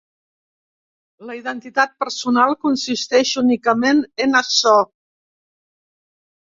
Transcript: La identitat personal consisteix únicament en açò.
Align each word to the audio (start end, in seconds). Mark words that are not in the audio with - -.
La 1.31 1.35
identitat 1.39 1.93
personal 2.05 2.55
consisteix 2.65 3.37
únicament 3.45 4.05
en 4.29 4.43
açò. 4.45 4.77